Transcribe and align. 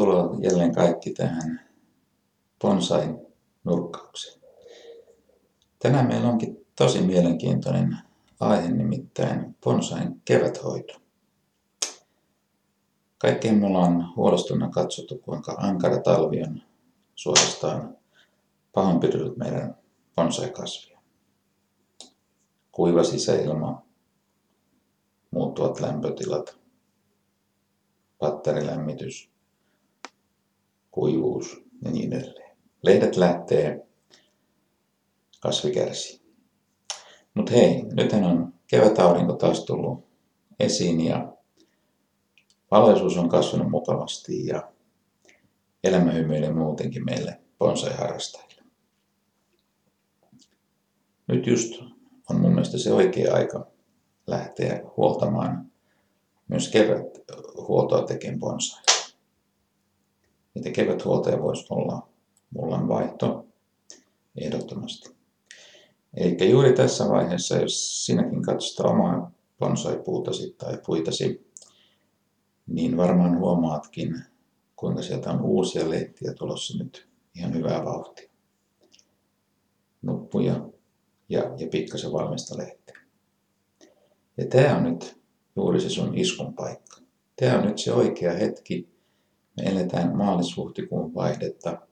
Tervetuloa 0.00 0.36
jälleen 0.42 0.74
kaikki 0.74 1.12
tähän 1.12 1.60
bonsain 2.60 3.18
nurkkaukseen. 3.64 4.40
Tänään 5.78 6.06
meillä 6.06 6.28
onkin 6.28 6.66
tosi 6.76 7.02
mielenkiintoinen 7.02 7.98
aihe, 8.40 8.70
nimittäin 8.70 9.56
bonsain 9.64 10.20
keväthoito. 10.24 10.94
Kaikkeen 13.18 13.58
mulla 13.58 13.78
on 13.78 14.16
huolestuna 14.16 14.68
katsottu, 14.68 15.18
kuinka 15.18 15.52
ankara 15.58 16.02
talvi 16.02 16.42
on 16.42 16.62
suorastaan 17.14 17.96
pahoinpidellyt 18.72 19.36
meidän 19.36 19.76
bonsai-kasvia. 20.16 20.98
Kuiva 22.72 23.04
sisäilma, 23.04 23.82
muuttuvat 25.30 25.80
lämpötilat, 25.80 26.58
patterilämmitys, 28.18 29.30
kuivuus 30.90 31.62
ja 31.84 31.90
niin 31.90 32.12
edelleen. 32.12 32.56
Lehdet 32.82 33.16
lähtee, 33.16 33.86
kasvi 35.40 35.70
kärsii. 35.70 36.20
Mutta 37.34 37.52
hei, 37.52 37.82
nythän 37.82 38.24
on 38.24 38.54
kevätaurinko 38.66 39.32
taas 39.32 39.64
tullut 39.64 40.04
esiin 40.60 41.00
ja 41.00 41.32
valoisuus 42.70 43.16
on 43.16 43.28
kasvanut 43.28 43.70
mukavasti 43.70 44.46
ja 44.46 44.72
elämä 45.84 46.12
hymyilee 46.12 46.52
muutenkin 46.52 47.04
meille 47.04 47.40
bonsai-harrastajille. 47.58 48.62
Nyt 51.28 51.46
just 51.46 51.82
on 52.30 52.40
mun 52.40 52.50
mielestä 52.50 52.78
se 52.78 52.92
oikea 52.92 53.34
aika 53.34 53.66
lähteä 54.26 54.82
huoltamaan 54.96 55.70
myös 56.48 56.68
keväthuoltoa 56.68 58.02
tekemään 58.02 58.40
bonsai. 58.40 58.89
Niitä 60.54 60.70
keväthuoltoja 60.70 61.42
voisi 61.42 61.66
olla 61.70 62.08
mullan 62.54 62.88
vaihto 62.88 63.46
ehdottomasti. 64.36 65.10
Eli 66.14 66.50
juuri 66.50 66.72
tässä 66.72 67.08
vaiheessa, 67.08 67.56
jos 67.56 68.06
sinäkin 68.06 68.42
katsot 68.42 68.86
omaa 68.86 69.32
bonsai-puutasi 69.58 70.54
tai 70.58 70.78
puitasi, 70.86 71.46
niin 72.66 72.96
varmaan 72.96 73.38
huomaatkin, 73.38 74.24
kuinka 74.76 75.02
sieltä 75.02 75.30
on 75.30 75.42
uusia 75.42 75.90
lehtiä 75.90 76.34
tulossa 76.34 76.78
nyt 76.78 77.08
ihan 77.34 77.54
hyvää 77.54 77.84
vauhtia. 77.84 78.30
Nuppuja 80.02 80.68
ja, 81.28 81.40
ja 81.56 81.66
pikkasen 81.70 82.12
valmista 82.12 82.58
lehteä. 82.58 83.00
Ja 84.36 84.46
tämä 84.46 84.76
on 84.76 84.84
nyt 84.84 85.20
juuri 85.56 85.80
se 85.80 85.88
sun 85.88 86.18
iskun 86.18 86.54
paikka. 86.54 86.96
Tämä 87.36 87.58
on 87.58 87.66
nyt 87.66 87.78
se 87.78 87.92
oikea 87.92 88.32
hetki. 88.32 88.88
Me 89.60 89.66
eletään 89.66 90.16
maalis-huhtikuun 90.16 91.14
vaihdetta. 91.14 91.86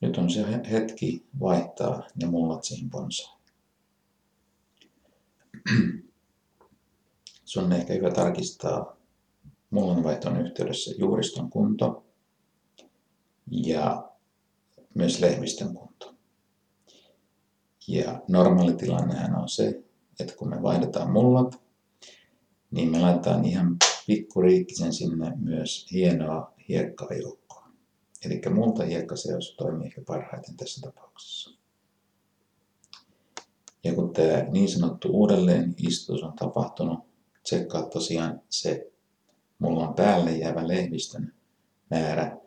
Nyt 0.00 0.18
on 0.18 0.30
se 0.30 0.44
hetki 0.70 1.26
vaihtaa 1.40 2.02
ne 2.14 2.26
mullat 2.26 2.64
siihen 2.64 2.90
bonsaan. 2.90 3.40
Sun 7.44 7.64
on 7.64 7.72
ehkä 7.72 7.92
hyvä 7.92 8.10
tarkistaa 8.10 8.96
mullanvaihton 9.70 10.40
yhteydessä 10.46 10.94
juuriston 10.98 11.50
kunto 11.50 12.04
ja 13.50 14.10
myös 14.94 15.20
lehmistön 15.20 15.74
kunto. 15.74 16.14
Ja 17.88 18.22
normaali 18.28 18.72
tilannehän 18.72 19.34
on 19.34 19.48
se, 19.48 19.82
että 20.20 20.34
kun 20.36 20.48
me 20.48 20.62
vaihdetaan 20.62 21.10
mullat, 21.10 21.60
niin 22.70 22.90
me 22.90 22.98
laitetaan 22.98 23.44
ihan 23.44 23.76
pikkuriikkisen 24.06 24.92
sinne 24.92 25.32
myös 25.36 25.86
hienoa 25.92 26.52
hiekkaa. 26.68 27.08
Eli 28.24 28.40
multa 28.54 28.84
hiekkaseos 28.84 29.54
toimii 29.58 29.86
ehkä 29.86 30.02
parhaiten 30.06 30.56
tässä 30.56 30.80
tapauksessa. 30.80 31.50
Ja 33.84 33.94
kun 33.94 34.12
tämä 34.12 34.42
niin 34.50 34.68
sanottu 34.68 35.08
uudelleen 35.08 35.74
istus 35.78 36.22
on 36.22 36.32
tapahtunut, 36.32 36.98
tsekkaa 37.42 37.82
tosiaan 37.82 38.40
se 38.48 38.92
mullan 39.58 39.94
päälle 39.94 40.36
jäävä 40.36 40.68
lehvistön 40.68 41.34
määrä. 41.90 42.38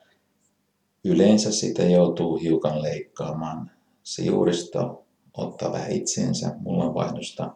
Yleensä 1.03 1.51
sitä 1.51 1.83
joutuu 1.83 2.37
hiukan 2.37 2.81
leikkaamaan. 2.81 3.71
Se 4.03 4.23
juuristo 4.23 5.05
ottaa 5.33 5.71
vähän 5.71 5.91
itseensä 5.91 6.55
mullan 6.59 6.93
vaihdosta 6.93 7.55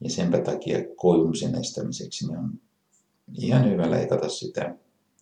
ja 0.00 0.10
senpä 0.10 0.38
takia 0.38 0.78
koivumisen 0.96 1.54
estämiseksi 1.54 2.26
niin 2.26 2.38
on 2.38 2.60
ihan 3.32 3.70
hyvä 3.70 3.90
leikata 3.90 4.28
sitä 4.28 4.74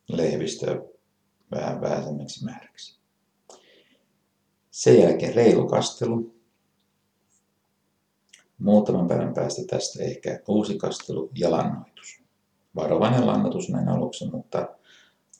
lehvistöä 0.08 0.82
vähän 1.50 1.80
vähäisemmäksi 1.80 2.44
määräksi. 2.44 2.98
Sen 4.70 5.00
jälkeen 5.00 5.34
reilu 5.34 5.68
kastelu. 5.68 6.34
Muutaman 8.58 9.08
päivän 9.08 9.34
päästä 9.34 9.62
tästä 9.70 10.02
ehkä 10.02 10.40
uusi 10.48 10.78
kastelu 10.78 11.30
ja 11.38 11.50
lannoitus. 11.50 12.22
Varovainen 12.76 13.26
lannoitus 13.26 13.68
näin 13.68 13.88
aluksi, 13.88 14.30
mutta 14.30 14.68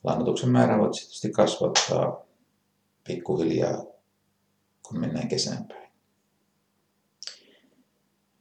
lannoituksen 0.05 0.51
määrä 0.51 0.79
voit 0.79 0.93
tietysti 0.93 1.31
kasvattaa 1.31 2.25
pikkuhiljaa, 3.05 3.85
kun 4.83 5.01
mennään 5.01 5.29
kesän 5.29 5.65
päin. 5.65 5.93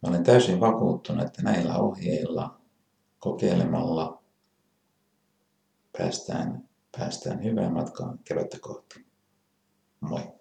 Mä 0.01 0.09
olen 0.09 0.23
täysin 0.23 0.59
vakuuttunut, 0.59 1.25
että 1.25 1.41
näillä 1.41 1.77
ohjeilla 1.77 2.60
kokeilemalla 3.21 4.23
päästään, 5.97 6.69
päästään 6.97 7.43
hyvään 7.43 7.73
matkaan 7.73 8.19
kevättä 8.23 8.57
kohti. 8.61 9.05
Moi! 9.99 10.40